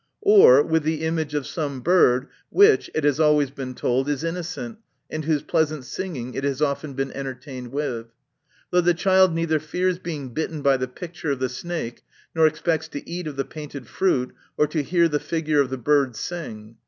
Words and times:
Or, 0.23 0.63
with 0.63 0.81
the 0.81 1.03
image 1.03 1.35
of 1.35 1.45
some 1.45 1.79
bird, 1.81 2.27
which 2.49 2.89
it 2.95 3.03
has 3.03 3.19
always 3.19 3.51
been 3.51 3.75
told, 3.75 4.09
is 4.09 4.23
innocent, 4.23 4.79
and 5.11 5.25
whose 5.25 5.43
pleasant 5.43 5.85
sing 5.85 6.15
ing 6.15 6.33
it 6.33 6.43
has 6.43 6.59
often 6.59 6.95
been 6.95 7.11
entertained 7.11 7.71
with? 7.71 8.07
Though 8.71 8.81
the 8.81 8.95
child 8.95 9.31
neither 9.31 9.59
fears 9.59 9.99
being 9.99 10.29
bitten 10.29 10.63
by 10.63 10.77
the 10.77 10.87
picture 10.87 11.29
of 11.29 11.37
the 11.37 11.49
snake, 11.49 12.01
nor 12.33 12.47
expects 12.47 12.87
to 12.87 13.07
eat 13.07 13.27
of 13.27 13.35
the 13.35 13.45
painted 13.45 13.85
fruit, 13.85 14.33
or 14.57 14.65
to• 14.65 14.79
hear 14.83 15.07
the 15.07 15.19
figure 15.19 15.61
of 15.61 15.69
the 15.69 15.77
bird 15.77 16.15
sing. 16.15 16.77